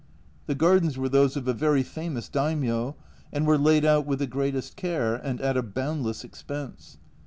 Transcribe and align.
The 0.47 0.55
gardens 0.55 0.97
were 0.97 1.09
those 1.09 1.37
of 1.37 1.47
a 1.47 1.53
very 1.53 1.83
famous 1.83 2.27
Daimio, 2.27 2.95
and 3.31 3.45
were 3.45 3.55
laid 3.59 3.85
out 3.85 4.07
with 4.07 4.17
the 4.17 4.25
greatest 4.25 4.75
care 4.75 5.13
and 5.13 5.39
at 5.39 5.55
a 5.57 5.61
boundless 5.61 6.23
expense. 6.23 6.97